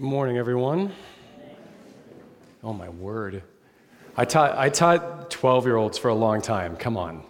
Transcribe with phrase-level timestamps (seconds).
[0.00, 0.94] Morning, everyone.
[2.64, 3.42] Oh, my word.
[4.16, 6.74] I taught, I taught 12 year olds for a long time.
[6.74, 7.22] Come on.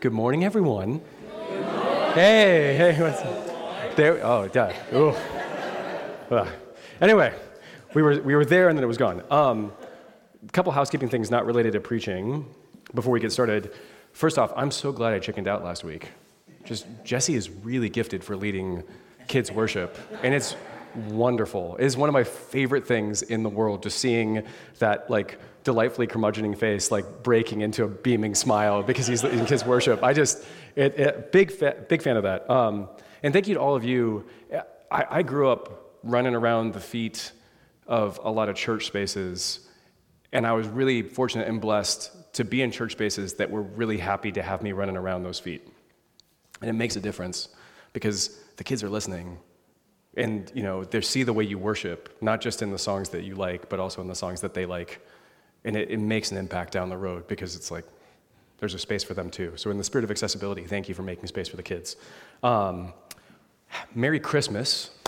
[0.00, 1.00] Good morning, everyone.
[1.30, 2.12] Good morning.
[2.12, 3.96] Hey, hey, what's up?
[3.96, 4.76] There, oh, dad.
[4.92, 5.14] Ooh.
[6.30, 6.48] Ugh.
[7.00, 7.32] Anyway,
[7.94, 9.22] we were, we were there and then it was gone.
[9.30, 9.72] Um,
[10.46, 12.54] a couple housekeeping things not related to preaching
[12.94, 13.72] before we get started.
[14.12, 16.10] First off, I'm so glad I chickened out last week.
[16.64, 18.82] Just Jesse is really gifted for leading
[19.26, 20.54] kids worship, and it's
[20.94, 21.76] wonderful.
[21.76, 24.44] It is one of my favorite things in the world, just seeing
[24.78, 29.64] that like delightfully curmudgeoning face like breaking into a beaming smile because he's in kids
[29.64, 30.02] worship.
[30.02, 30.44] I just,
[30.76, 32.48] it, it, big, fa- big fan of that.
[32.48, 32.88] Um,
[33.22, 34.26] and thank you to all of you.
[34.90, 37.32] I, I grew up running around the feet
[37.86, 39.60] of a lot of church spaces,
[40.32, 43.98] and I was really fortunate and blessed to be in church spaces that were really
[43.98, 45.66] happy to have me running around those feet.
[46.60, 47.48] And it makes a difference
[47.92, 49.38] because the kids are listening
[50.18, 53.22] and you know they see the way you worship not just in the songs that
[53.22, 55.00] you like but also in the songs that they like.
[55.64, 57.84] And it, it, makes an impact down the road because it's like
[58.58, 59.52] there's a space for them too.
[59.56, 61.96] So in the spirit of accessibility thank you for making space for the kids.
[62.42, 62.92] Um,
[63.94, 64.90] merry christmas.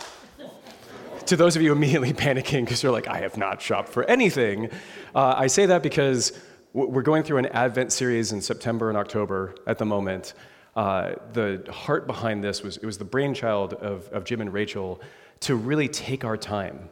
[1.27, 4.71] To those of you immediately panicking because you're like i have not shopped for anything.
[5.15, 6.33] Uh, i say that because
[6.73, 10.34] we're going through an advent series in september and october at the moment
[10.77, 15.01] uh, the heart behind this was it was the brainchild of, of Jim and Rachel
[15.41, 16.89] to really take our time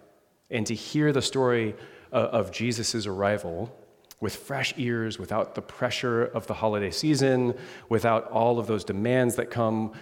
[0.50, 1.74] and to hear the story
[2.12, 3.74] of, of Jesus' arrival
[4.20, 7.54] with fresh ears, without the pressure of the holiday season,
[7.88, 9.92] without all of those demands that come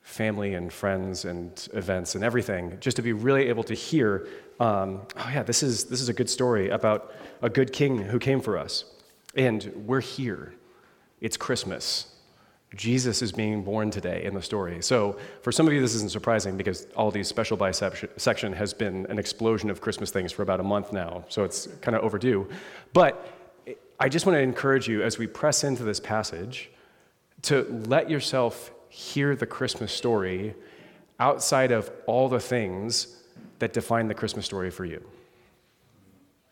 [0.00, 4.26] family and friends and events and everything, just to be really able to hear,
[4.58, 8.18] um, oh yeah, this is, this is a good story about a good king who
[8.18, 8.84] came for us.
[9.34, 10.54] And we're here.
[11.20, 12.11] It's Christmas.
[12.74, 14.82] Jesus is being born today in the story.
[14.82, 18.72] So, for some of you, this isn't surprising because all these special by section has
[18.72, 21.24] been an explosion of Christmas things for about a month now.
[21.28, 22.48] So, it's kind of overdue.
[22.92, 23.28] But
[24.00, 26.70] I just want to encourage you as we press into this passage
[27.42, 30.54] to let yourself hear the Christmas story
[31.20, 33.18] outside of all the things
[33.58, 35.02] that define the Christmas story for you.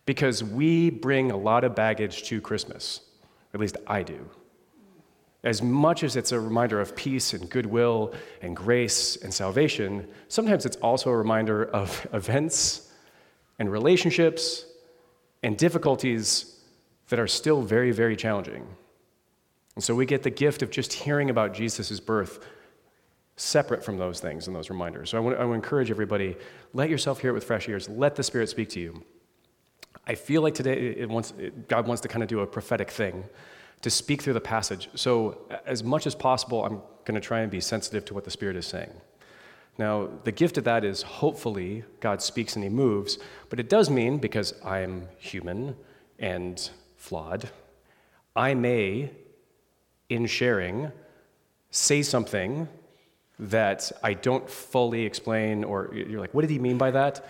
[0.07, 3.01] Because we bring a lot of baggage to Christmas,
[3.55, 4.29] at least I do.
[5.43, 10.67] As much as it's a reminder of peace and goodwill and grace and salvation, sometimes
[10.67, 12.93] it's also a reminder of events
[13.59, 14.67] and relationships
[15.43, 16.61] and difficulties
[17.09, 18.67] that are still very, very challenging.
[19.75, 22.45] And so we get the gift of just hearing about Jesus' birth
[23.37, 25.11] separate from those things and those reminders.
[25.11, 26.37] So I want, I want to encourage everybody
[26.75, 29.03] let yourself hear it with fresh ears, let the Spirit speak to you.
[30.07, 31.33] I feel like today wants,
[31.67, 33.25] God wants to kind of do a prophetic thing
[33.83, 34.89] to speak through the passage.
[34.95, 38.31] So, as much as possible, I'm going to try and be sensitive to what the
[38.31, 38.93] Spirit is saying.
[39.79, 43.89] Now, the gift of that is hopefully God speaks and He moves, but it does
[43.89, 45.77] mean, because I'm human
[46.19, 47.49] and flawed,
[48.37, 49.11] I may,
[50.09, 50.93] in sharing,
[51.71, 52.69] say something
[53.39, 57.27] that I don't fully explain, or you're like, what did he mean by that?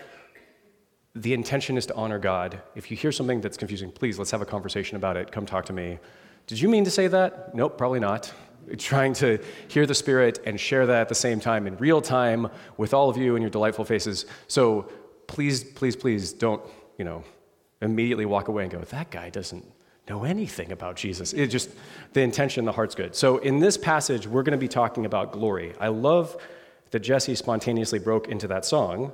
[1.15, 2.61] The intention is to honor God.
[2.75, 5.31] If you hear something that's confusing, please let's have a conversation about it.
[5.31, 5.99] Come talk to me.
[6.47, 7.55] Did you mean to say that?
[7.55, 8.31] Nope, probably not.
[8.77, 12.49] Trying to hear the Spirit and share that at the same time in real time
[12.77, 14.25] with all of you and your delightful faces.
[14.47, 14.89] So
[15.27, 16.61] please, please, please don't,
[16.97, 17.23] you know,
[17.81, 19.65] immediately walk away and go, that guy doesn't
[20.09, 21.33] know anything about Jesus.
[21.33, 21.69] It just,
[22.13, 23.15] the intention, the heart's good.
[23.15, 25.73] So in this passage, we're going to be talking about glory.
[25.79, 26.37] I love
[26.91, 29.13] that Jesse spontaneously broke into that song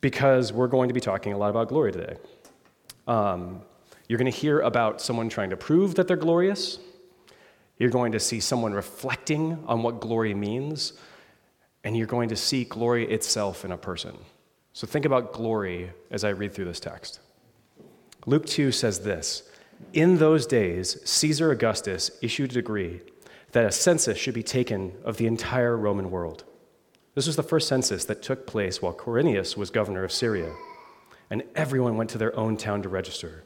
[0.00, 2.16] because we're going to be talking a lot about glory today.
[3.06, 3.62] Um,
[4.08, 6.78] you're going to hear about someone trying to prove that they're glorious.
[7.78, 10.92] You're going to see someone reflecting on what glory means.
[11.84, 14.16] And you're going to see glory itself in a person.
[14.72, 17.20] So think about glory as I read through this text.
[18.26, 19.48] Luke 2 says this
[19.92, 23.00] In those days, Caesar Augustus issued a decree
[23.52, 26.44] that a census should be taken of the entire Roman world.
[27.14, 30.52] This was the first census that took place while Quirinius was governor of Syria,
[31.30, 33.45] and everyone went to their own town to register.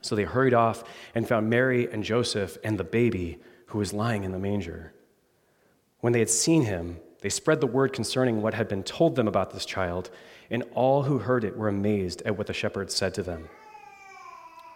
[0.00, 0.84] So they hurried off
[1.14, 4.92] and found Mary and Joseph and the baby who was lying in the manger.
[6.00, 9.26] When they had seen him, they spread the word concerning what had been told them
[9.26, 10.10] about this child,
[10.50, 13.48] and all who heard it were amazed at what the shepherds said to them.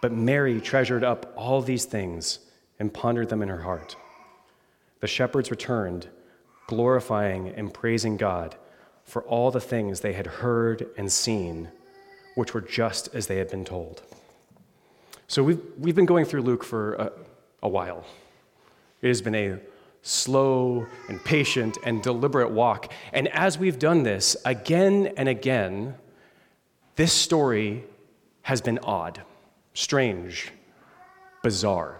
[0.01, 2.39] But Mary treasured up all these things
[2.79, 3.95] and pondered them in her heart.
[4.99, 6.09] The shepherds returned,
[6.67, 8.55] glorifying and praising God
[9.05, 11.69] for all the things they had heard and seen,
[12.35, 14.01] which were just as they had been told.
[15.27, 17.11] So we've, we've been going through Luke for a,
[17.63, 18.05] a while.
[19.01, 19.59] It has been a
[20.01, 22.91] slow and patient and deliberate walk.
[23.13, 25.95] And as we've done this again and again,
[26.95, 27.85] this story
[28.43, 29.23] has been odd
[29.73, 30.51] strange,
[31.41, 31.99] bizarre.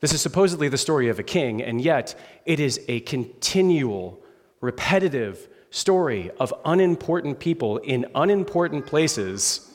[0.00, 2.14] This is supposedly the story of a king, and yet
[2.46, 4.22] it is a continual,
[4.60, 9.73] repetitive story of unimportant people in unimportant places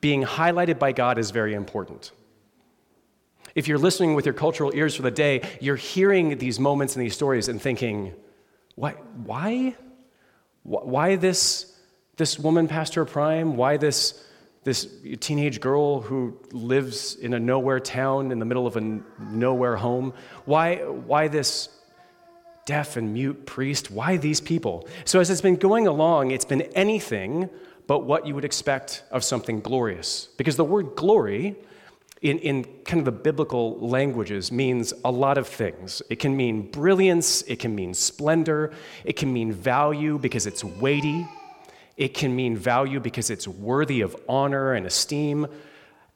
[0.00, 2.12] being highlighted by God is very important.
[3.54, 7.04] If you're listening with your cultural ears for the day, you're hearing these moments and
[7.04, 8.14] these stories and thinking,
[8.76, 8.92] why?
[9.24, 9.74] Why,
[10.62, 11.76] why this,
[12.16, 13.56] this woman past her prime?
[13.56, 14.24] Why this
[14.62, 14.86] this
[15.20, 20.12] teenage girl who lives in a nowhere town in the middle of a nowhere home?
[20.44, 21.70] Why, why this
[22.66, 23.90] deaf and mute priest?
[23.90, 24.86] Why these people?
[25.04, 27.48] So, as it's been going along, it's been anything
[27.90, 30.28] but what you would expect of something glorious.
[30.36, 31.56] Because the word glory,
[32.22, 36.00] in, in kind of the biblical languages, means a lot of things.
[36.08, 38.72] It can mean brilliance, it can mean splendor,
[39.04, 41.26] it can mean value because it's weighty.
[41.96, 45.48] It can mean value because it's worthy of honor and esteem.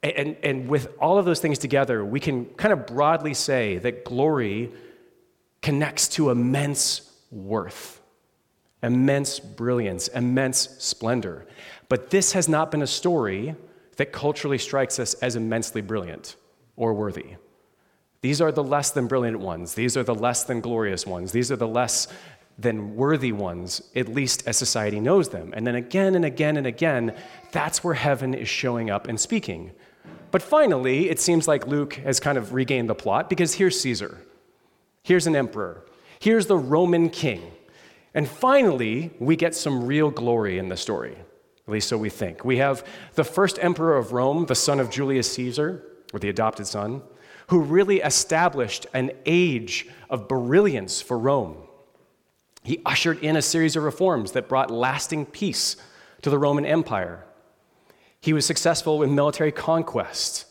[0.00, 4.05] And, and with all of those things together, we can kind of broadly say that
[4.05, 4.70] glory
[5.61, 8.00] connects to immense worth,
[8.85, 11.47] immense brilliance, immense splendor.
[11.89, 13.57] But this has not been a story
[13.97, 16.37] that culturally strikes us as immensely brilliant
[16.77, 17.37] or worthy.
[18.21, 19.75] These are the less than brilliant ones.
[19.75, 21.33] These are the less than glorious ones.
[21.33, 22.09] These are the less
[22.59, 25.53] than worthy ones, at least as society knows them.
[25.55, 27.15] And then again and again and again,
[27.53, 29.73] that's where heaven is showing up and speaking.
[30.31, 34.21] But finally, it seems like Luke has kind of regained the plot because here's Caesar,
[35.03, 35.85] here's an emperor,
[36.19, 37.53] here's the Roman king.
[38.15, 41.17] And finally, we get some real glory in the story,
[41.67, 42.45] at least so we think.
[42.45, 45.83] We have the first emperor of Rome, the son of Julius Caesar,
[46.13, 47.03] or the adopted son,
[47.49, 51.57] who really established an age of brilliance for Rome.
[52.63, 55.77] He ushered in a series of reforms that brought lasting peace
[56.23, 57.25] to the Roman Empire.
[58.21, 60.47] He was successful in military conquest.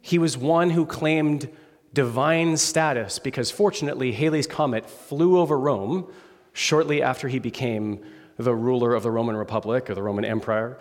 [0.00, 1.48] He was one who claimed
[1.92, 6.12] divine status because, fortunately, Halley's Comet flew over Rome
[6.54, 8.02] shortly after he became
[8.38, 10.78] the ruler of the Roman Republic or the Roman Empire.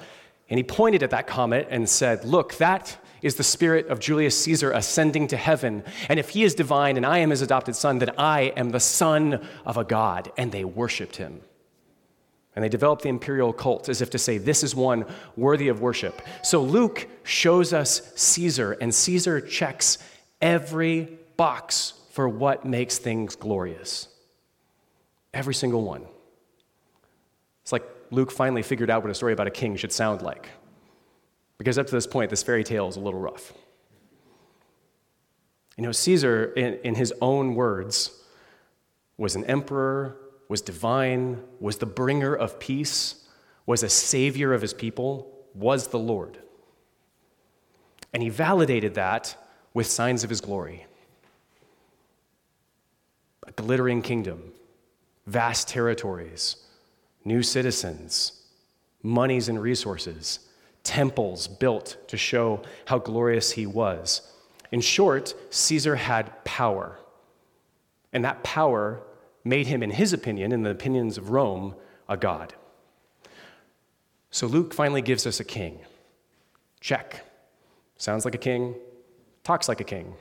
[0.49, 4.37] And he pointed at that comet and said, Look, that is the spirit of Julius
[4.43, 5.83] Caesar ascending to heaven.
[6.09, 8.79] And if he is divine and I am his adopted son, then I am the
[8.79, 10.31] son of a god.
[10.37, 11.41] And they worshiped him.
[12.55, 15.81] And they developed the imperial cult as if to say, this is one worthy of
[15.81, 16.21] worship.
[16.43, 19.97] So Luke shows us Caesar, and Caesar checks
[20.39, 24.07] every box for what makes things glorious.
[25.33, 26.05] Every single one.
[27.63, 30.49] It's like Luke finally figured out what a story about a king should sound like.
[31.57, 33.53] Because up to this point, this fairy tale is a little rough.
[35.77, 38.21] You know, Caesar, in, in his own words,
[39.17, 40.17] was an emperor,
[40.49, 43.25] was divine, was the bringer of peace,
[43.65, 46.37] was a savior of his people, was the Lord.
[48.13, 49.35] And he validated that
[49.73, 50.85] with signs of his glory
[53.45, 54.53] a glittering kingdom,
[55.25, 56.57] vast territories,
[57.25, 58.43] new citizens,
[59.01, 60.39] monies and resources
[60.83, 64.21] temples built to show how glorious he was.
[64.71, 66.99] In short, Caesar had power.
[68.11, 69.01] And that power
[69.43, 71.75] made him, in his opinion, in the opinions of Rome,
[72.07, 72.53] a god.
[74.29, 75.79] So Luke finally gives us a king.
[76.79, 77.25] Check.
[77.97, 78.75] Sounds like a king,
[79.43, 80.15] talks like a king,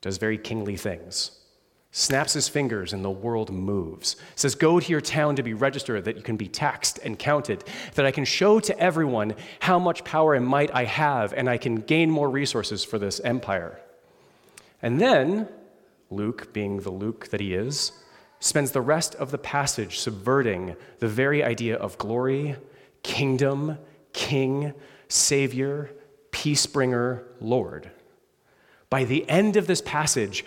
[0.00, 1.40] does very kingly things,
[1.98, 4.14] snaps his fingers, and the world moves.
[4.36, 7.64] Says, Go to your town to be registered, that you can be taxed and counted,
[7.96, 11.58] that I can show to everyone how much power and might I have, and I
[11.58, 13.80] can gain more resources for this empire.
[14.80, 15.48] And then,
[16.08, 17.90] Luke, being the Luke that he is,
[18.38, 22.54] spends the rest of the passage subverting the very idea of glory,
[23.02, 23.76] kingdom,
[24.12, 24.72] king,
[25.08, 25.90] savior,
[26.30, 27.90] peace bringer, Lord.
[28.88, 30.44] By the end of this passage,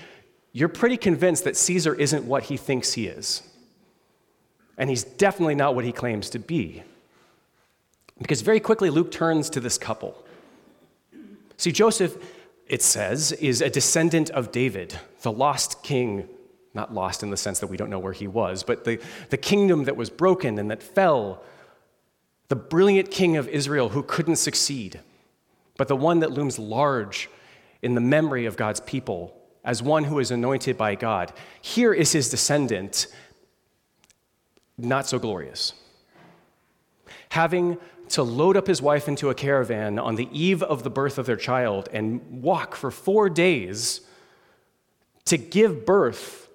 [0.54, 3.44] you're pretty convinced that Caesar isn't what he thinks he is.
[4.78, 6.84] And he's definitely not what he claims to be.
[8.18, 10.26] Because very quickly, Luke turns to this couple.
[11.58, 12.18] See, Joseph,
[12.68, 16.28] it says, is a descendant of David, the lost king,
[16.74, 19.38] not lost in the sense that we don't know where he was, but the, the
[19.38, 21.44] kingdom that was broken and that fell,
[22.48, 25.00] the brilliant king of Israel who couldn't succeed,
[25.78, 27.30] but the one that looms large
[27.82, 31.34] in the memory of God's people as one who is anointed by God.
[31.62, 33.08] Here is his descendant,
[34.78, 35.74] not so glorious.
[37.30, 37.78] Having
[38.10, 41.26] to load up his wife into a caravan on the eve of the birth of
[41.26, 44.02] their child and walk for four days
[45.26, 46.50] to give birth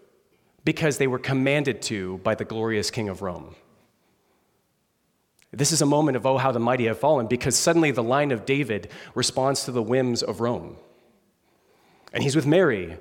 [0.65, 3.55] because they were commanded to by the glorious king of Rome.
[5.53, 8.33] This is a moment of, oh, how the mighty have fallen, because suddenly the line
[8.33, 10.77] of David responds to the whims of Rome.
[12.17, 12.97] And he's with Mary,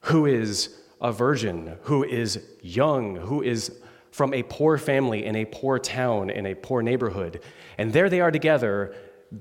[0.00, 5.46] who is a virgin, who is young, who is from a poor family in a
[5.46, 7.40] poor town, in a poor neighborhood.
[7.78, 8.94] And there they are together,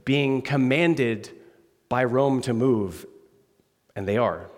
[0.05, 1.29] being commanded
[1.89, 3.05] by Rome to move,
[3.93, 4.49] and they are.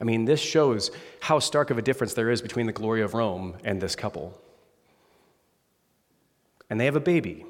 [0.00, 3.14] I mean, this shows how stark of a difference there is between the glory of
[3.14, 4.36] Rome and this couple.
[6.68, 7.46] And they have a baby.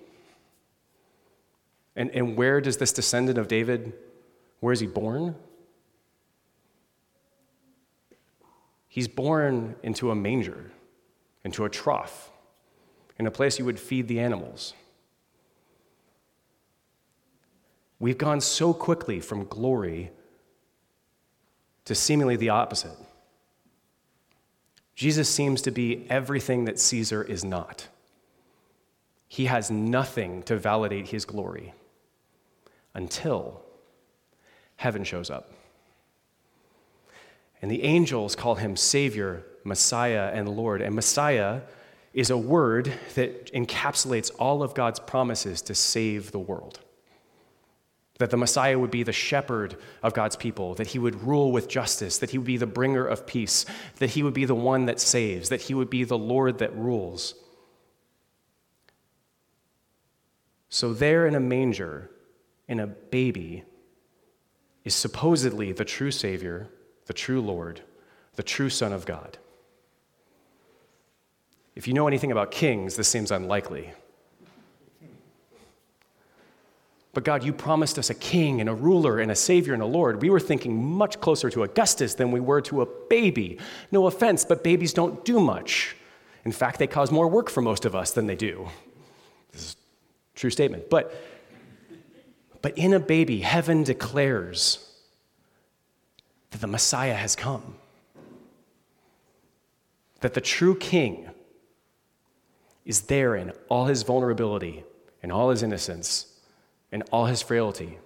[1.96, 3.94] And, and where does this descendant of David
[4.62, 5.34] where is he born?
[8.86, 10.70] He's born into a manger,
[11.44, 12.30] into a trough,
[13.18, 14.74] in a place you would feed the animals.
[17.98, 20.12] We've gone so quickly from glory
[21.84, 22.96] to seemingly the opposite.
[24.94, 27.88] Jesus seems to be everything that Caesar is not.
[29.26, 31.74] He has nothing to validate his glory
[32.94, 33.61] until
[34.82, 35.52] heaven shows up.
[37.62, 40.82] And the angels call him Savior, Messiah, and Lord.
[40.82, 41.60] And Messiah
[42.12, 46.80] is a word that encapsulates all of God's promises to save the world.
[48.18, 51.68] That the Messiah would be the shepherd of God's people, that he would rule with
[51.68, 53.64] justice, that he would be the bringer of peace,
[54.00, 56.74] that he would be the one that saves, that he would be the Lord that
[56.76, 57.34] rules.
[60.68, 62.10] So, there in a manger,
[62.66, 63.64] in a baby,
[64.84, 66.68] is supposedly the true Savior,
[67.06, 67.82] the true Lord,
[68.36, 69.38] the true Son of God.
[71.74, 73.92] If you know anything about kings, this seems unlikely.
[77.14, 79.86] But God, you promised us a king and a ruler and a savior and a
[79.86, 80.22] lord.
[80.22, 83.58] We were thinking much closer to Augustus than we were to a baby.
[83.90, 85.94] No offense, but babies don't do much.
[86.44, 88.66] In fact, they cause more work for most of us than they do.
[89.52, 89.76] This is
[90.34, 90.88] a true statement.
[90.88, 91.14] But
[92.62, 94.88] but in a baby, heaven declares
[96.50, 97.74] that the Messiah has come,
[100.20, 101.28] that the true king
[102.84, 104.84] is there in all his vulnerability
[105.22, 106.26] and all his innocence
[106.90, 107.98] and all his frailty.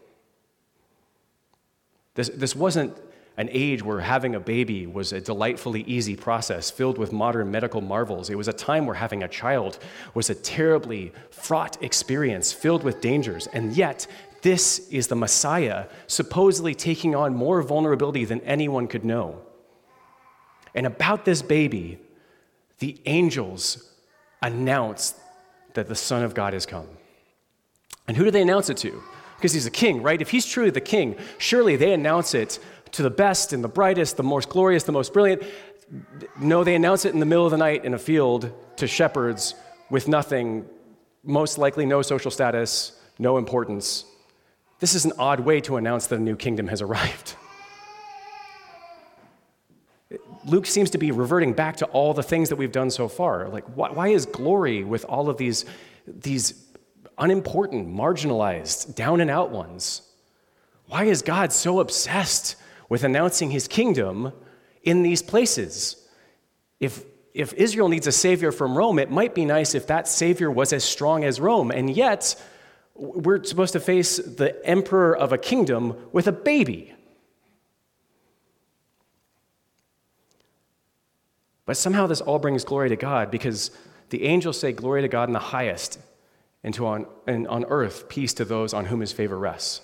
[2.15, 2.97] This, this wasn't
[3.39, 7.83] an age where having a baby was a delightfully easy process filled with modern medical
[7.83, 8.31] marvels.
[8.31, 9.79] It was a time where having a child
[10.15, 13.47] was a terribly fraught experience filled with dangers.
[13.49, 14.07] And yet,
[14.47, 19.43] this is the Messiah, supposedly taking on more vulnerability than anyone could know.
[20.73, 21.99] And about this baby,
[22.79, 23.93] the angels
[24.41, 25.17] announce
[25.75, 26.87] that the Son of God has come.
[28.07, 29.03] And who do they announce it to?
[29.37, 30.23] Because he's a king, right?
[30.23, 32.61] If he's truly the king, surely they announce it
[32.93, 35.43] to the best and the brightest, the most glorious, the most brilliant.
[36.39, 39.57] No, they announce it in the middle of the night in a field to shepherds
[39.91, 40.67] with nothing,
[41.25, 44.05] most likely no social status, no importance.
[44.79, 47.37] This is an odd way to announce that a new kingdom has arrived.
[50.45, 53.49] Luke seems to be reverting back to all the things that we've done so far.
[53.49, 55.65] Like, why, is glory with all of these,
[56.07, 56.65] these
[57.19, 60.03] unimportant, marginalized, down and out ones?
[60.87, 62.55] Why is God so obsessed
[62.89, 64.33] with announcing his kingdom
[64.83, 65.97] in these places.
[66.81, 67.05] If,
[67.35, 70.73] if Israel needs a savior from Rome, it might be nice if that savior was
[70.73, 71.71] as strong as Rome.
[71.71, 72.41] And yet,
[72.99, 76.93] we're supposed to face the emperor of a kingdom with a baby.
[81.67, 83.71] But somehow this all brings glory to God because
[84.11, 85.99] the angels say, Glory to God in the highest,
[86.63, 89.81] and, to on, and on earth, peace to those on whom his favor rests.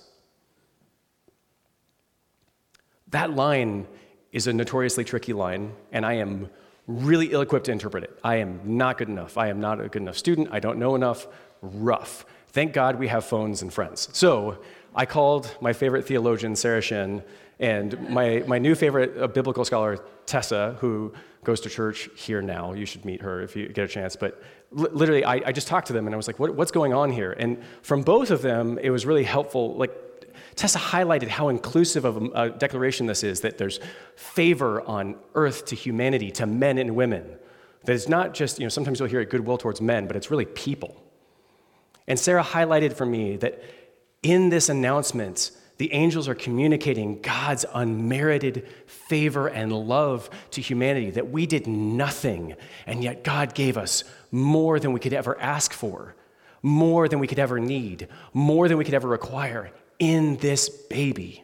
[3.09, 3.87] That line
[4.31, 6.49] is a notoriously tricky line, and I am
[6.87, 8.19] really ill equipped to interpret it.
[8.25, 9.37] I am not good enough.
[9.37, 10.49] I am not a good enough student.
[10.50, 11.26] I don't know enough.
[11.61, 12.25] Rough.
[12.52, 14.09] Thank God we have phones and friends.
[14.12, 14.59] So
[14.94, 17.23] I called my favorite theologian, Sarah Shin,
[17.59, 21.12] and my, my new favorite uh, biblical scholar, Tessa, who
[21.44, 22.73] goes to church here now.
[22.73, 24.16] You should meet her if you get a chance.
[24.16, 26.71] But li- literally, I, I, just talked to them and I was like, what, what's
[26.71, 27.32] going on here?
[27.32, 29.75] And from both of them, it was really helpful.
[29.76, 29.92] Like,
[30.54, 33.80] Tessa highlighted how inclusive of a, a declaration this is that there's
[34.16, 37.38] favor on earth to humanity, to men and women.
[37.85, 40.30] That it's not just, you know, sometimes you'll hear it goodwill towards men, but it's
[40.30, 41.01] really people.
[42.06, 43.62] And Sarah highlighted for me that
[44.23, 51.30] in this announcement, the angels are communicating God's unmerited favor and love to humanity, that
[51.30, 52.54] we did nothing,
[52.87, 56.14] and yet God gave us more than we could ever ask for,
[56.62, 61.42] more than we could ever need, more than we could ever require in this baby.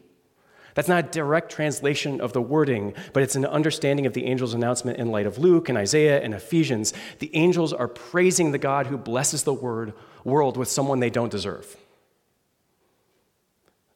[0.75, 4.55] That's not a direct translation of the wording, but it's an understanding of the angel's
[4.55, 6.93] announcement in light of Luke and Isaiah and Ephesians.
[7.19, 9.95] The angels are praising the God who blesses the word,
[10.25, 11.77] world with someone they don't deserve.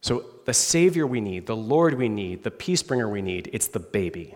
[0.00, 3.68] So, the Savior we need, the Lord we need, the peace bringer we need, it's
[3.68, 4.34] the baby.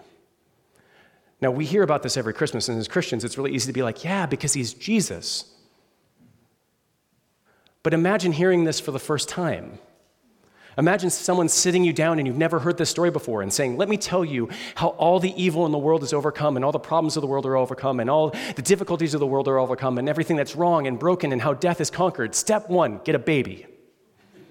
[1.41, 3.83] Now, we hear about this every Christmas, and as Christians, it's really easy to be
[3.83, 5.53] like, yeah, because he's Jesus.
[7.83, 9.79] But imagine hearing this for the first time.
[10.79, 13.89] Imagine someone sitting you down and you've never heard this story before and saying, Let
[13.89, 16.79] me tell you how all the evil in the world is overcome and all the
[16.79, 19.97] problems of the world are overcome and all the difficulties of the world are overcome
[19.97, 22.35] and everything that's wrong and broken and how death is conquered.
[22.35, 23.65] Step one get a baby.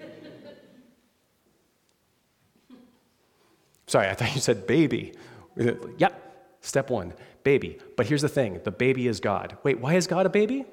[3.86, 5.14] Sorry, I thought you said baby.
[5.56, 7.78] Yep, step one baby.
[7.96, 9.56] But here's the thing the baby is God.
[9.62, 10.66] Wait, why is God a baby?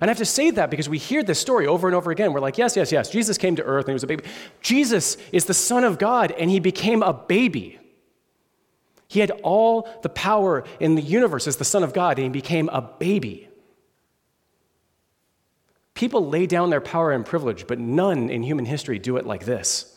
[0.00, 2.32] And I have to say that because we hear this story over and over again.
[2.32, 4.24] We're like, yes, yes, yes, Jesus came to earth and he was a baby.
[4.60, 7.78] Jesus is the Son of God and he became a baby.
[9.08, 12.30] He had all the power in the universe as the Son of God and he
[12.30, 13.48] became a baby.
[15.94, 19.46] People lay down their power and privilege, but none in human history do it like
[19.46, 19.95] this.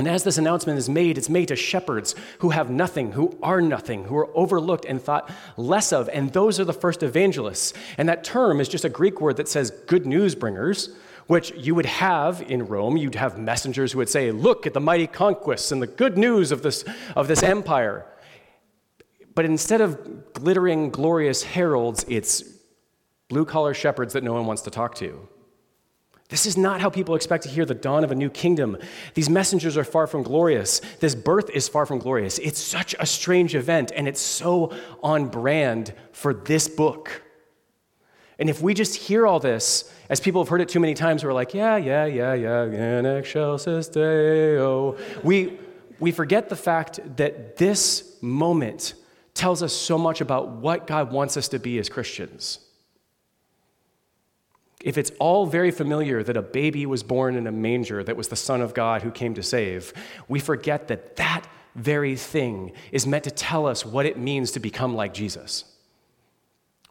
[0.00, 3.60] And as this announcement is made, it's made to shepherds who have nothing, who are
[3.60, 6.08] nothing, who are overlooked and thought less of.
[6.08, 7.74] And those are the first evangelists.
[7.98, 11.74] And that term is just a Greek word that says good news bringers, which you
[11.74, 12.96] would have in Rome.
[12.96, 16.50] You'd have messengers who would say, Look at the mighty conquests and the good news
[16.50, 16.82] of this,
[17.14, 18.06] of this empire.
[19.34, 22.42] But instead of glittering, glorious heralds, it's
[23.28, 25.28] blue collar shepherds that no one wants to talk to.
[26.30, 28.78] This is not how people expect to hear the dawn of a new kingdom.
[29.14, 30.80] These messengers are far from glorious.
[31.00, 32.38] This birth is far from glorious.
[32.38, 37.22] It's such a strange event, and it's so on brand for this book.
[38.38, 41.24] And if we just hear all this, as people have heard it too many times,
[41.24, 44.96] we're like, yeah, yeah, yeah, yeah, in excelsis Deo.
[45.24, 45.58] We,
[45.98, 48.94] we forget the fact that this moment
[49.34, 52.60] tells us so much about what God wants us to be as Christians
[54.82, 58.28] if it's all very familiar that a baby was born in a manger that was
[58.28, 59.92] the Son of God who came to save,
[60.28, 64.60] we forget that that very thing is meant to tell us what it means to
[64.60, 65.64] become like Jesus.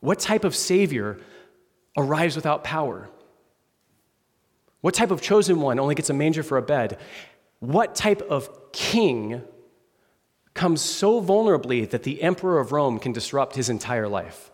[0.01, 1.19] What type of Savior
[1.97, 3.09] arrives without power?
[4.81, 6.99] What type of chosen one only gets a manger for a bed?
[7.59, 9.41] What type of king
[10.53, 14.51] comes so vulnerably that the emperor of Rome can disrupt his entire life?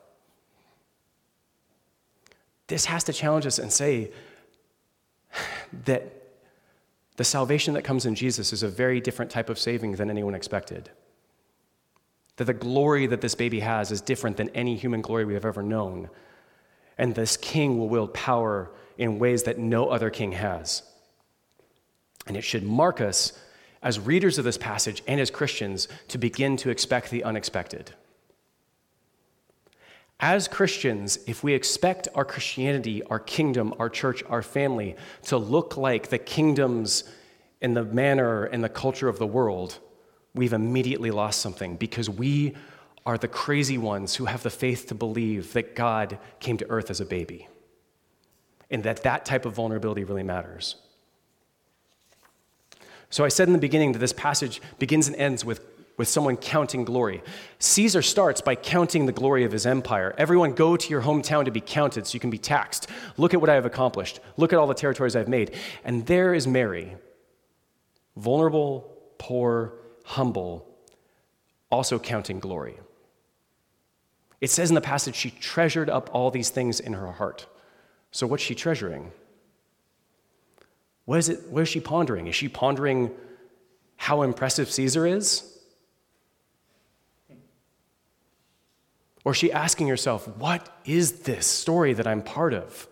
[2.68, 4.12] This has to challenge us and say
[5.86, 6.12] that
[7.18, 10.36] the salvation that comes in Jesus is a very different type of saving than anyone
[10.36, 10.90] expected.
[12.38, 15.46] That the glory that this baby has is different than any human glory we have
[15.46, 16.10] ever known.
[16.98, 20.84] And this king will wield power in ways that no other king has.
[22.28, 23.40] And it should mark us
[23.82, 27.92] as readers of this passage and as Christians to begin to expect the unexpected.
[30.20, 35.76] As Christians, if we expect our Christianity, our kingdom, our church, our family to look
[35.76, 37.04] like the kingdoms
[37.62, 39.80] and the manner and the culture of the world,
[40.34, 42.56] we've immediately lost something because we
[43.06, 46.90] are the crazy ones who have the faith to believe that God came to earth
[46.90, 47.48] as a baby
[48.72, 50.76] and that that type of vulnerability really matters.
[53.10, 55.62] So I said in the beginning that this passage begins and ends with
[55.98, 57.24] with someone counting glory.
[57.60, 60.14] Caesar starts by counting the glory of his empire.
[60.18, 62.90] Everyone go to your hometown to be counted so you can be taxed.
[63.18, 64.20] Look at what I have accomplished.
[64.38, 65.56] Look at all the territories I've made.
[65.84, 66.98] And there is Mary,
[68.18, 70.68] vulnerable, poor, humble,
[71.72, 72.78] also counting glory.
[74.42, 77.48] It says in the passage she treasured up all these things in her heart.
[78.12, 79.12] So what's she treasuring?
[81.06, 82.28] What is it what is she pondering?
[82.28, 83.12] Is she pondering
[83.98, 85.55] how impressive Caesar is?
[89.26, 92.88] Or is she asking herself, what is this story that I'm part of?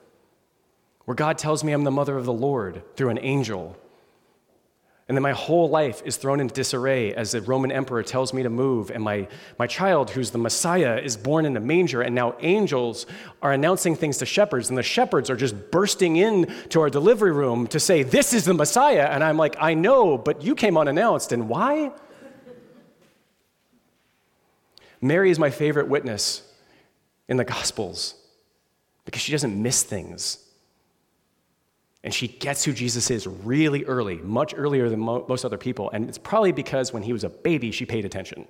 [1.05, 3.77] Where God tells me I'm the mother of the Lord through an angel.
[5.07, 8.41] And then my whole life is thrown into disarray as the Roman emperor tells me
[8.41, 8.89] to move.
[8.89, 9.27] And my,
[9.59, 12.01] my child, who's the Messiah, is born in a manger.
[12.01, 13.05] And now angels
[13.41, 14.69] are announcing things to shepherds.
[14.69, 18.45] And the shepherds are just bursting in to our delivery room to say, This is
[18.45, 19.07] the Messiah.
[19.11, 21.31] And I'm like, I know, but you came unannounced.
[21.31, 21.91] And why?
[25.03, 26.49] Mary is my favorite witness
[27.27, 28.15] in the Gospels
[29.03, 30.37] because she doesn't miss things.
[32.05, 35.89] And she gets who Jesus is really early, much earlier than mo- most other people.
[35.91, 38.47] And it's probably because when he was a baby, she paid attention.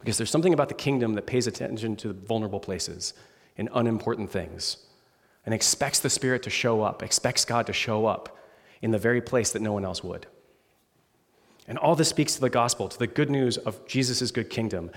[0.00, 3.14] Because there's something about the kingdom that pays attention to vulnerable places
[3.56, 4.76] and unimportant things
[5.46, 8.36] and expects the Spirit to show up, expects God to show up
[8.82, 10.26] in the very place that no one else would.
[11.68, 14.90] And all this speaks to the gospel, to the good news of Jesus' good kingdom.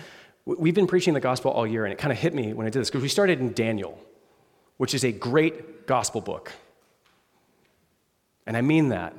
[0.46, 2.70] We've been preaching the gospel all year, and it kind of hit me when I
[2.70, 4.00] did this, because we started in Daniel,
[4.78, 6.52] which is a great gospel book.
[8.46, 9.16] And I mean that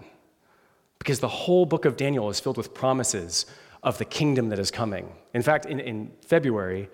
[0.98, 3.46] because the whole book of Daniel is filled with promises
[3.82, 5.12] of the kingdom that is coming.
[5.34, 6.88] In fact, in, in February,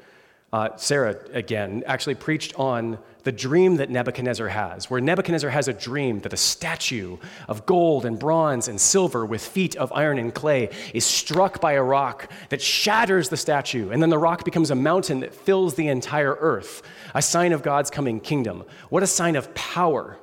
[0.53, 5.73] uh, Sarah, again, actually preached on the dream that Nebuchadnezzar has, where Nebuchadnezzar has a
[5.73, 7.17] dream that a statue
[7.49, 11.73] of gold and bronze and silver with feet of iron and clay is struck by
[11.73, 15.75] a rock that shatters the statue, and then the rock becomes a mountain that fills
[15.75, 16.83] the entire earth,
[17.15, 18.63] a sign of God's coming kingdom.
[18.89, 20.19] What a sign of power!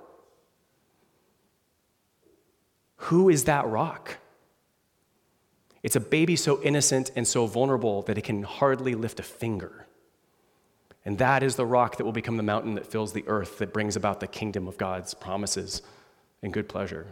[2.96, 4.18] Who is that rock?
[5.84, 9.88] It's a baby so innocent and so vulnerable that it can hardly lift a finger.
[11.06, 13.74] And that is the rock that will become the mountain that fills the earth, that
[13.74, 15.82] brings about the kingdom of God's promises
[16.42, 17.08] and good pleasure.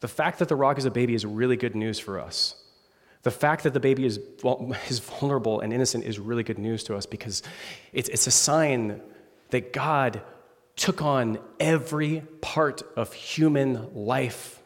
[0.00, 2.54] The fact that the rock is a baby is really good news for us.
[3.22, 4.18] The fact that the baby is,
[4.88, 7.42] is vulnerable and innocent is really good news to us because
[7.92, 9.00] it's, it's a sign
[9.50, 10.22] that God
[10.76, 14.62] took on every part of human life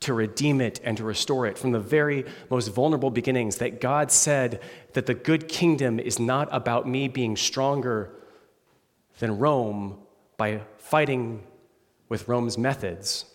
[0.00, 3.56] to redeem it and to restore it from the very most vulnerable beginnings.
[3.58, 4.60] That God said
[4.94, 8.10] that the good kingdom is not about me being stronger
[9.18, 9.98] than Rome
[10.38, 11.42] by fighting
[12.08, 13.26] with Rome's methods,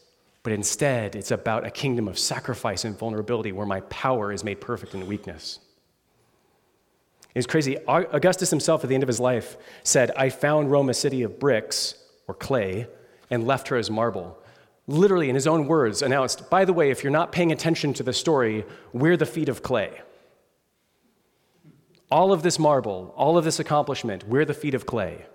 [0.42, 4.60] but instead it's about a kingdom of sacrifice and vulnerability where my power is made
[4.60, 5.60] perfect in weakness.
[7.36, 7.78] It's crazy.
[7.88, 11.38] Augustus himself, at the end of his life, said, I found Rome a city of
[11.38, 11.96] bricks
[12.28, 12.88] or clay
[13.30, 14.40] and left her as marble
[14.88, 18.04] literally, in his own words, announced, by the way, if you're not paying attention to
[18.04, 20.02] the story, we're the feet of clay.
[22.12, 25.26] All of this marble, all of this accomplishment, we're the feet of clay.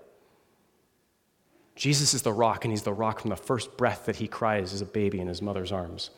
[1.75, 4.73] Jesus is the rock, and he's the rock from the first breath that he cries
[4.73, 6.11] as a baby in his mother's arms.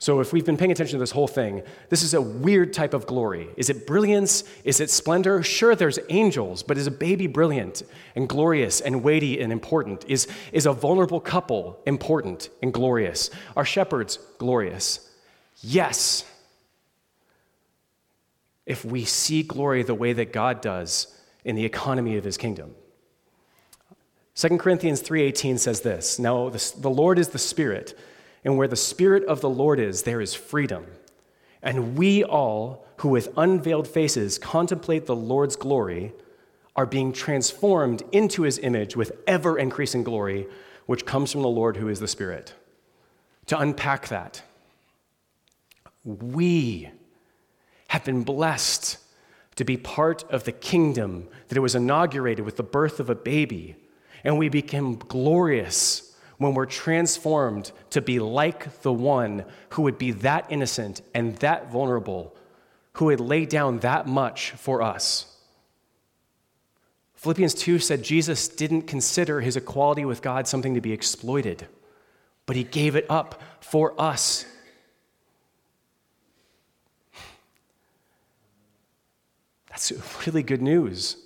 [0.00, 2.94] So, if we've been paying attention to this whole thing, this is a weird type
[2.94, 3.48] of glory.
[3.56, 4.44] Is it brilliance?
[4.62, 5.42] Is it splendor?
[5.42, 7.82] Sure, there's angels, but is a baby brilliant
[8.14, 10.04] and glorious and weighty and important?
[10.06, 13.30] Is, is a vulnerable couple important and glorious?
[13.56, 15.10] Are shepherds glorious?
[15.62, 16.24] Yes.
[18.66, 21.08] If we see glory the way that God does
[21.44, 22.76] in the economy of his kingdom.
[24.36, 27.98] 2 Corinthians 3:18 says this, "Now the, the Lord is the Spirit,
[28.48, 30.86] and where the Spirit of the Lord is, there is freedom.
[31.62, 36.14] And we all, who with unveiled faces contemplate the Lord's glory,
[36.74, 40.46] are being transformed into his image with ever increasing glory,
[40.86, 42.54] which comes from the Lord who is the Spirit.
[43.48, 44.40] To unpack that,
[46.02, 46.88] we
[47.88, 48.96] have been blessed
[49.56, 53.14] to be part of the kingdom that it was inaugurated with the birth of a
[53.14, 53.76] baby,
[54.24, 56.07] and we became glorious
[56.38, 61.70] when we're transformed to be like the one who would be that innocent and that
[61.70, 62.34] vulnerable,
[62.94, 65.36] who would lay down that much for us.
[67.16, 71.66] Philippians 2 said Jesus didn't consider his equality with God something to be exploited,
[72.46, 74.46] but he gave it up for us.
[79.70, 79.92] That's
[80.26, 81.16] really good news.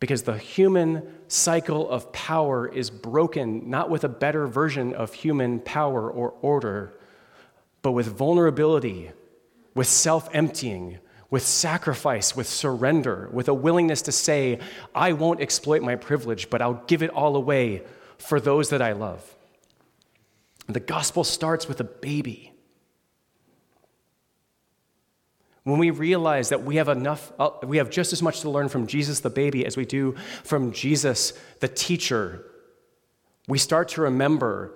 [0.00, 1.02] Because the human
[1.32, 6.92] cycle of power is broken not with a better version of human power or order,
[7.80, 9.10] but with vulnerability,
[9.74, 10.98] with self emptying,
[11.30, 14.58] with sacrifice, with surrender, with a willingness to say,
[14.94, 17.82] I won't exploit my privilege, but I'll give it all away
[18.18, 19.34] for those that I love.
[20.66, 22.51] The gospel starts with a baby.
[25.64, 28.68] When we realize that we have enough, uh, we have just as much to learn
[28.68, 32.44] from Jesus the baby as we do from Jesus the teacher,
[33.46, 34.74] we start to remember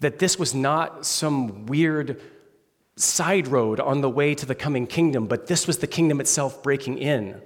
[0.00, 2.20] that this was not some weird
[2.96, 6.62] side road on the way to the coming kingdom, but this was the kingdom itself
[6.62, 7.40] breaking in.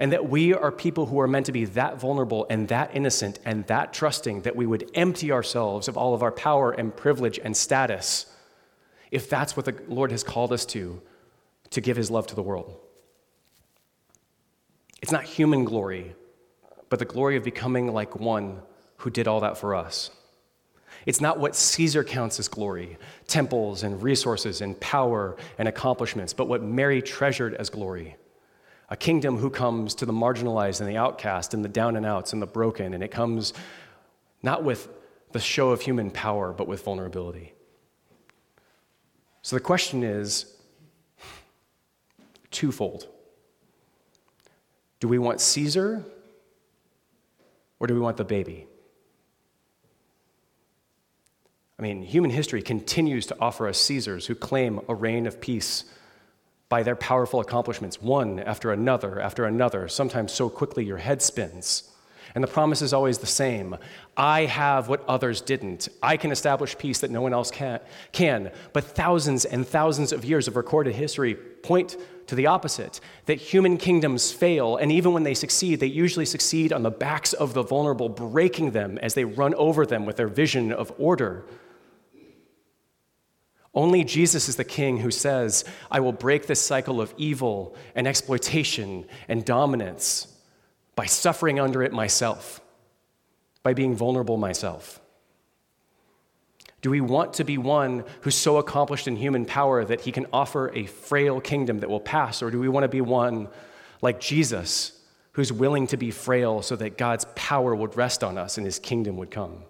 [0.00, 3.40] And that we are people who are meant to be that vulnerable and that innocent
[3.44, 7.38] and that trusting that we would empty ourselves of all of our power and privilege
[7.42, 8.26] and status
[9.10, 11.00] if that's what the Lord has called us to,
[11.70, 12.76] to give his love to the world.
[15.02, 16.14] It's not human glory,
[16.88, 18.62] but the glory of becoming like one
[18.98, 20.10] who did all that for us.
[21.06, 26.48] It's not what Caesar counts as glory temples and resources and power and accomplishments, but
[26.48, 28.16] what Mary treasured as glory
[28.90, 32.32] a kingdom who comes to the marginalized and the outcast and the down and outs
[32.32, 32.94] and the broken.
[32.94, 33.52] And it comes
[34.42, 34.88] not with
[35.32, 37.52] the show of human power, but with vulnerability.
[39.42, 40.54] So the question is
[42.50, 43.08] twofold
[45.00, 46.04] Do we want Caesar
[47.80, 48.66] or do we want the baby?
[51.78, 55.84] I mean, human history continues to offer us Caesars who claim a reign of peace
[56.68, 61.90] by their powerful accomplishments, one after another after another, sometimes so quickly your head spins.
[62.34, 63.76] And the promise is always the same
[64.16, 65.88] I have what others didn't.
[66.02, 68.50] I can establish peace that no one else can.
[68.72, 71.96] But thousands and thousands of years of recorded history point
[72.28, 76.72] to the opposite that human kingdoms fail, and even when they succeed, they usually succeed
[76.72, 80.28] on the backs of the vulnerable, breaking them as they run over them with their
[80.28, 81.44] vision of order.
[83.74, 88.06] Only Jesus is the king who says, I will break this cycle of evil and
[88.06, 90.34] exploitation and dominance
[90.96, 92.60] by suffering under it myself,
[93.62, 95.00] by being vulnerable myself.
[96.80, 100.26] Do we want to be one who's so accomplished in human power that he can
[100.32, 102.42] offer a frail kingdom that will pass?
[102.42, 103.48] Or do we want to be one
[104.00, 104.92] like Jesus
[105.32, 108.78] who's willing to be frail so that God's power would rest on us and his
[108.78, 109.64] kingdom would come?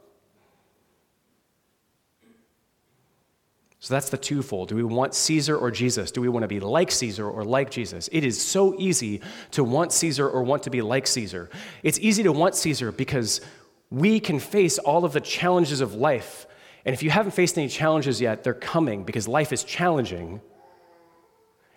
[3.81, 4.69] So that's the twofold.
[4.69, 6.11] Do we want Caesar or Jesus?
[6.11, 8.09] Do we want to be like Caesar or like Jesus?
[8.11, 9.21] It is so easy
[9.53, 11.49] to want Caesar or want to be like Caesar.
[11.85, 13.41] It's easy to want Caesar because
[13.89, 16.47] we can face all of the challenges of life.
[16.89, 20.41] And if you haven't faced any challenges yet, they're coming because life is challenging.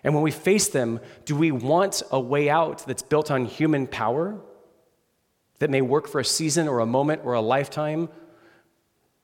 [0.02, 3.86] And when we face them, do we want a way out that's built on human
[3.86, 4.40] power
[5.58, 8.08] that may work for a season or a moment or a lifetime,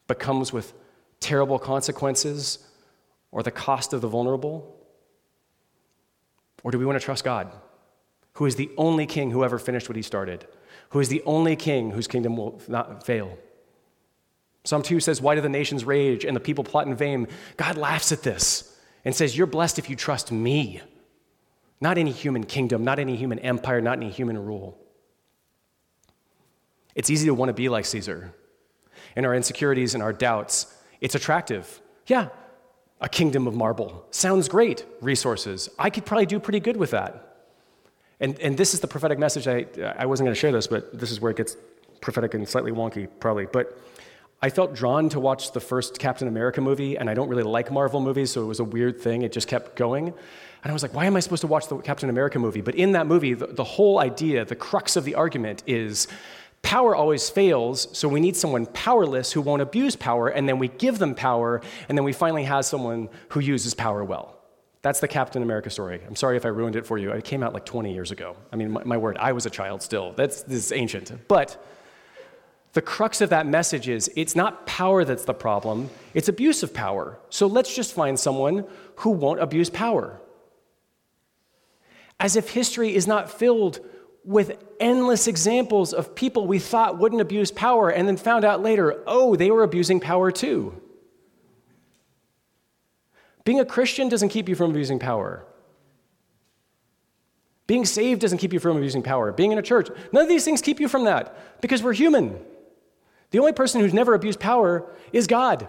[0.06, 0.74] but comes with
[1.20, 2.58] terrible consequences
[3.32, 4.76] or the cost of the vulnerable?
[6.64, 7.50] Or do we want to trust God,
[8.34, 10.46] who is the only king who ever finished what he started,
[10.90, 13.38] who is the only king whose kingdom will not fail?
[14.68, 17.26] Psalm 2 says, Why do the nations rage and the people plot in vain?
[17.56, 20.82] God laughs at this and says, You're blessed if you trust me,
[21.80, 24.78] not any human kingdom, not any human empire, not any human rule.
[26.94, 28.34] It's easy to want to be like Caesar.
[29.16, 30.66] In our insecurities and our doubts,
[31.00, 31.80] it's attractive.
[32.06, 32.28] Yeah,
[33.00, 34.04] a kingdom of marble.
[34.10, 35.70] Sounds great, resources.
[35.78, 37.46] I could probably do pretty good with that.
[38.20, 39.48] And, and this is the prophetic message.
[39.48, 39.64] I,
[39.96, 41.56] I wasn't going to share this, but this is where it gets
[42.02, 43.46] prophetic and slightly wonky, probably.
[43.46, 43.80] But
[44.40, 47.72] I felt drawn to watch the first Captain America movie, and I don't really like
[47.72, 49.22] Marvel movies, so it was a weird thing.
[49.22, 50.06] It just kept going.
[50.08, 52.60] And I was like, why am I supposed to watch the Captain America movie?
[52.60, 56.08] But in that movie, the, the whole idea, the crux of the argument is
[56.62, 60.68] Power always fails, so we need someone powerless who won't abuse power, and then we
[60.68, 64.36] give them power, and then we finally have someone who uses power well.
[64.82, 66.00] That's the Captain America story.
[66.06, 67.10] I'm sorry if I ruined it for you.
[67.12, 68.36] It came out like 20 years ago.
[68.52, 70.12] I mean, my, my word, I was a child still.
[70.12, 71.12] That's this is ancient.
[71.28, 71.64] But
[72.72, 76.74] the crux of that message is it's not power that's the problem, it's abuse of
[76.74, 77.18] power.
[77.30, 80.20] So let's just find someone who won't abuse power.
[82.20, 83.80] As if history is not filled
[84.24, 89.02] with endless examples of people we thought wouldn't abuse power and then found out later,
[89.06, 90.78] oh, they were abusing power too.
[93.44, 95.46] Being a Christian doesn't keep you from abusing power.
[97.66, 99.32] Being saved doesn't keep you from abusing power.
[99.32, 102.38] Being in a church, none of these things keep you from that because we're human.
[103.30, 105.68] The only person who's never abused power is God,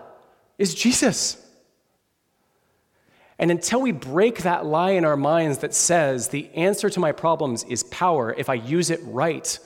[0.57, 1.45] is Jesus.
[3.37, 7.11] And until we break that lie in our minds that says the answer to my
[7.11, 9.59] problems is power, if I use it right,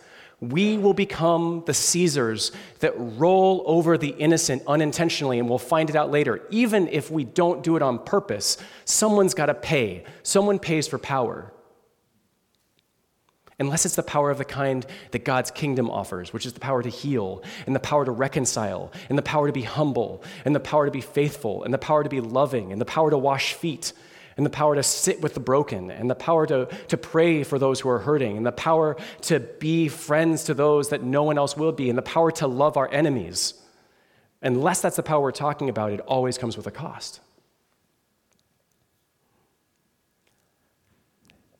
[0.49, 5.95] We will become the Caesars that roll over the innocent unintentionally, and we'll find it
[5.95, 6.41] out later.
[6.49, 10.03] Even if we don't do it on purpose, someone's got to pay.
[10.21, 11.52] Someone pays for power.
[13.59, 16.81] Unless it's the power of the kind that God's kingdom offers, which is the power
[16.81, 20.59] to heal, and the power to reconcile, and the power to be humble, and the
[20.59, 23.53] power to be faithful, and the power to be loving, and the power to wash
[23.53, 23.93] feet,
[24.37, 27.59] and the power to sit with the broken, and the power to, to pray for
[27.59, 31.37] those who are hurting, and the power to be friends to those that no one
[31.37, 33.53] else will be, and the power to love our enemies.
[34.41, 37.21] Unless that's the power we're talking about, it always comes with a cost.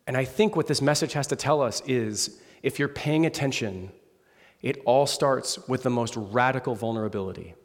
[0.06, 3.92] And I think what this message has to tell us is if you're paying attention,
[4.62, 7.56] it all starts with the most radical vulnerability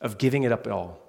[0.00, 1.00] of giving it up at all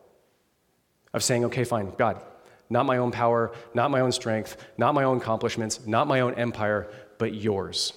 [1.13, 2.22] of saying, okay, fine, God,
[2.69, 6.34] not my own power, not my own strength, not my own accomplishments, not my own
[6.36, 7.93] empire, but yours.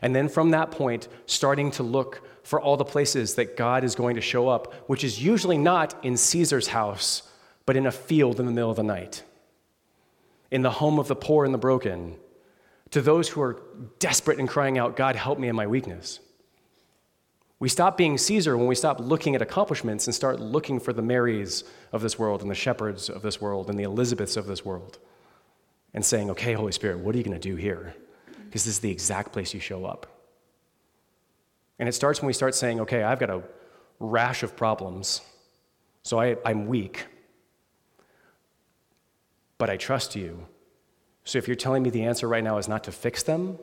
[0.00, 3.94] And then from that point, starting to look for all the places that God is
[3.94, 7.22] going to show up, which is usually not in Caesar's house,
[7.66, 9.22] but in a field in the middle of the night,
[10.54, 12.14] in the home of the poor and the broken,
[12.92, 13.60] to those who are
[13.98, 16.20] desperate and crying out, God, help me in my weakness.
[17.58, 21.02] We stop being Caesar when we stop looking at accomplishments and start looking for the
[21.02, 24.64] Marys of this world and the shepherds of this world and the Elizabeths of this
[24.64, 25.00] world
[25.92, 27.92] and saying, okay, Holy Spirit, what are you going to do here?
[28.44, 30.06] Because this is the exact place you show up.
[31.80, 33.42] And it starts when we start saying, okay, I've got a
[33.98, 35.20] rash of problems,
[36.04, 37.06] so I, I'm weak,
[39.58, 40.46] but I trust you.
[41.24, 43.58] So if you're telling me the answer right now is not to fix them,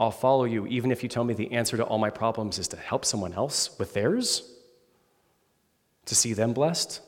[0.00, 2.68] I'll follow you even if you tell me the answer to all my problems is
[2.68, 4.42] to help someone else with theirs,
[6.06, 7.00] to see them blessed.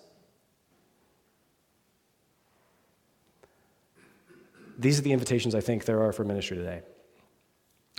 [4.79, 6.83] These are the invitations I think there are for ministry today.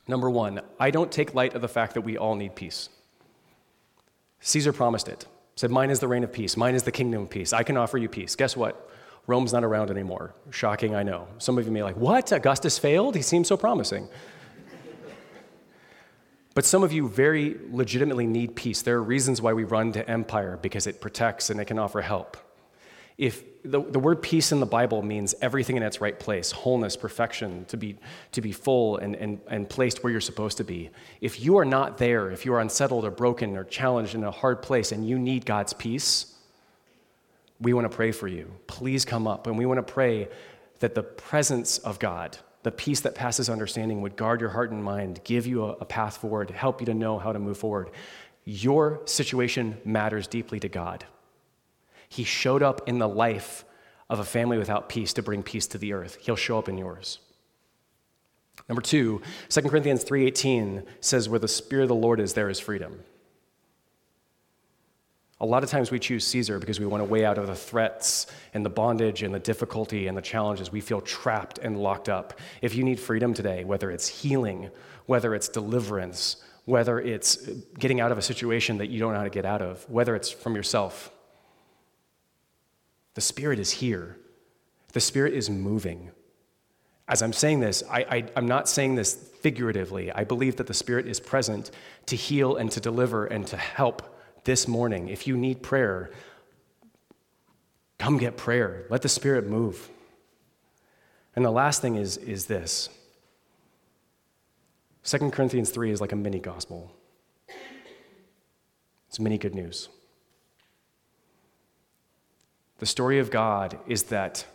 [0.07, 2.89] Number one, I don't take light of the fact that we all need peace.
[4.41, 7.29] Caesar promised it, said, Mine is the reign of peace, mine is the kingdom of
[7.29, 7.53] peace.
[7.53, 8.35] I can offer you peace.
[8.35, 8.91] Guess what?
[9.27, 10.35] Rome's not around anymore.
[10.51, 11.27] Shocking, I know.
[11.39, 12.31] Some of you may be like, What?
[12.31, 13.15] Augustus failed?
[13.15, 14.07] He seems so promising.
[16.53, 18.81] But some of you very legitimately need peace.
[18.81, 22.01] There are reasons why we run to empire because it protects and it can offer
[22.01, 22.37] help.
[23.17, 26.95] If the, the word peace in the Bible means everything in its right place, wholeness,
[26.95, 27.97] perfection, to be,
[28.31, 30.91] to be full and, and, and placed where you're supposed to be.
[31.19, 34.31] If you are not there, if you are unsettled or broken or challenged in a
[34.31, 36.34] hard place and you need God's peace,
[37.59, 38.51] we want to pray for you.
[38.67, 40.27] Please come up and we want to pray
[40.79, 44.83] that the presence of God, the peace that passes understanding would guard your heart and
[44.83, 47.89] mind, give you a, a, path forward, help you to know how to move forward.
[48.43, 51.05] Your situation matters deeply to God.
[52.09, 53.65] He showed up in the life
[54.09, 56.17] of a family without peace to bring peace to the earth.
[56.21, 57.19] He'll show up in yours.
[58.69, 62.59] Number two, 2 Corinthians 3.18 says, where the Spirit of the Lord is, there is
[62.59, 62.99] freedom.
[65.41, 67.55] A lot of times we choose Caesar because we want to weigh out of the
[67.55, 70.71] threats and the bondage and the difficulty and the challenges.
[70.71, 72.39] We feel trapped and locked up.
[72.61, 74.69] If you need freedom today, whether it's healing,
[75.07, 77.35] whether it's deliverance, whether it's
[77.77, 80.15] getting out of a situation that you don't know how to get out of, whether
[80.15, 81.11] it's from yourself,
[83.13, 84.17] the Spirit is here.
[84.93, 86.11] The Spirit is moving.
[87.09, 90.11] As I'm saying this, I, am not saying this figuratively.
[90.11, 91.71] I believe that the Spirit is present
[92.05, 94.14] to heal and to deliver and to help
[94.45, 96.11] this morning, if you need prayer,
[97.99, 98.85] come get prayer.
[98.89, 99.89] Let the Spirit move.
[101.35, 102.89] And the last thing is, is this
[105.03, 106.91] 2 Corinthians 3 is like a mini gospel,
[109.07, 109.89] it's mini good news.
[112.79, 114.45] The story of God is that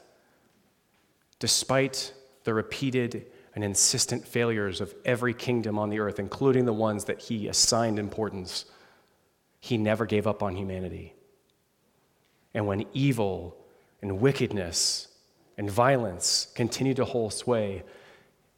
[1.38, 2.12] despite
[2.44, 7.20] the repeated and insistent failures of every kingdom on the earth, including the ones that
[7.20, 8.66] he assigned importance,
[9.60, 11.14] he never gave up on humanity.
[12.54, 13.56] And when evil
[14.02, 15.08] and wickedness
[15.56, 17.84] and violence continued to hold sway,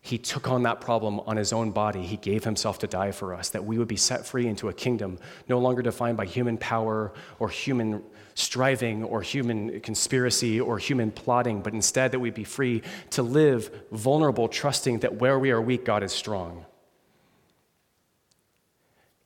[0.00, 2.02] he took on that problem on his own body.
[2.02, 4.72] He gave himself to die for us, that we would be set free into a
[4.72, 8.02] kingdom no longer defined by human power or human
[8.34, 13.70] striving or human conspiracy or human plotting, but instead that we'd be free to live
[13.92, 16.64] vulnerable, trusting that where we are weak, God is strong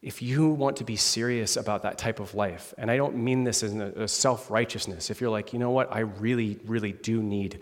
[0.07, 3.43] if you want to be serious about that type of life, and I don't mean
[3.43, 7.21] this as a self righteousness, if you're like, you know what, I really, really do
[7.21, 7.61] need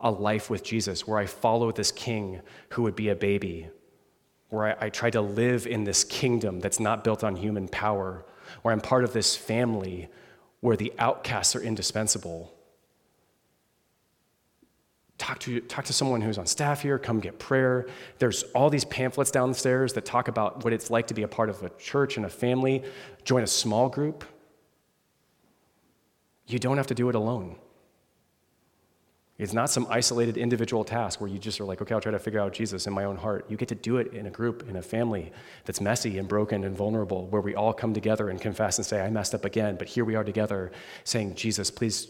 [0.00, 3.68] a life with Jesus where I follow this king who would be a baby,
[4.48, 8.26] where I, I try to live in this kingdom that's not built on human power,
[8.62, 10.08] where I'm part of this family
[10.58, 12.52] where the outcasts are indispensable.
[15.18, 17.86] Talk to, talk to someone who's on staff here, come get prayer.
[18.18, 21.50] There's all these pamphlets downstairs that talk about what it's like to be a part
[21.50, 22.84] of a church and a family.
[23.24, 24.24] Join a small group.
[26.46, 27.56] You don't have to do it alone.
[29.38, 32.18] It's not some isolated individual task where you just are like, okay, I'll try to
[32.18, 33.46] figure out Jesus in my own heart.
[33.48, 35.30] You get to do it in a group, in a family
[35.64, 39.00] that's messy and broken and vulnerable, where we all come together and confess and say,
[39.00, 40.72] I messed up again, but here we are together
[41.04, 42.08] saying, Jesus, please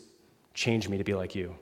[0.55, 1.59] change me to be like you.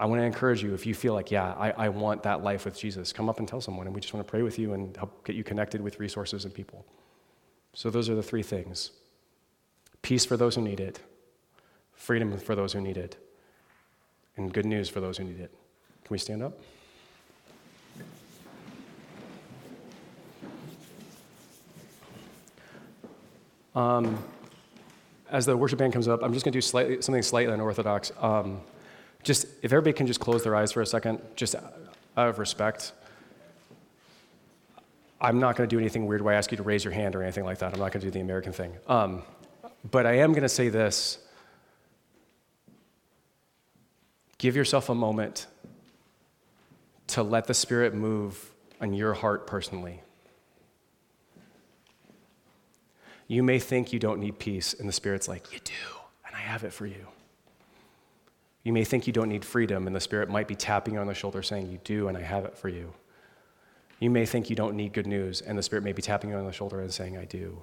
[0.00, 2.64] I want to encourage you if you feel like, yeah, I, I want that life
[2.64, 4.72] with Jesus, come up and tell someone, and we just want to pray with you
[4.72, 6.86] and help get you connected with resources and people.
[7.74, 8.92] So, those are the three things
[10.00, 11.00] peace for those who need it,
[11.92, 13.18] freedom for those who need it
[14.38, 15.52] and good news for those who need it.
[16.04, 16.58] Can we stand up?
[23.74, 24.18] Um,
[25.30, 28.12] as the worship band comes up, I'm just going to do slightly, something slightly unorthodox.
[28.18, 28.62] Um,
[29.22, 32.92] just if everybody can just close their eyes for a second, just out of respect.
[35.20, 37.14] I'm not going to do anything weird where I ask you to raise your hand
[37.14, 37.74] or anything like that.
[37.74, 38.72] I'm not going to do the American thing.
[38.86, 39.22] Um,
[39.90, 41.18] but I am going to say this
[44.38, 45.46] Give yourself a moment
[47.08, 48.50] to let the Spirit move
[48.80, 50.00] on your heart personally.
[53.28, 55.72] You may think you don't need peace, and the Spirit's like, You do,
[56.26, 57.06] and I have it for you.
[58.62, 61.06] You may think you don't need freedom, and the Spirit might be tapping you on
[61.06, 62.92] the shoulder saying, You do, and I have it for you.
[64.00, 66.36] You may think you don't need good news, and the Spirit may be tapping you
[66.36, 67.62] on the shoulder and saying, I do.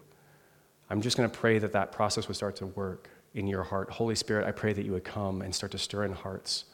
[0.90, 3.90] I'm just going to pray that that process would start to work in your heart.
[3.92, 6.66] Holy Spirit, I pray that you would come and start to stir in hearts.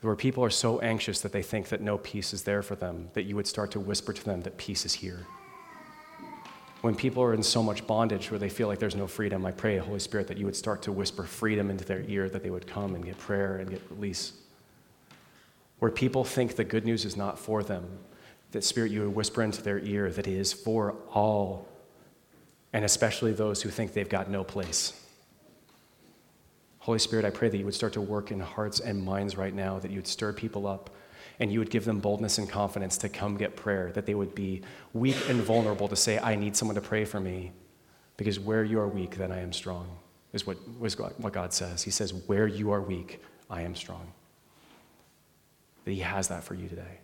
[0.00, 3.08] Where people are so anxious that they think that no peace is there for them,
[3.12, 5.26] that you would start to whisper to them that peace is here.
[6.82, 9.52] When people are in so much bondage where they feel like there's no freedom, I
[9.52, 12.50] pray, Holy Spirit, that you would start to whisper freedom into their ear, that they
[12.50, 14.32] would come and get prayer and get release.
[15.78, 17.86] Where people think the good news is not for them,
[18.50, 21.68] that Spirit, you would whisper into their ear that it is for all
[22.72, 24.98] and especially those who think they've got no place.
[26.78, 29.54] Holy Spirit, I pray that you would start to work in hearts and minds right
[29.54, 30.90] now, that you would stir people up
[31.38, 34.34] and you would give them boldness and confidence to come get prayer, that they would
[34.34, 34.62] be
[34.92, 37.52] weak and vulnerable to say, I need someone to pray for me,
[38.16, 39.98] because where you are weak, then I am strong,
[40.32, 41.82] is what, what God says.
[41.82, 44.12] He says, Where you are weak, I am strong.
[45.84, 47.01] That He has that for you today.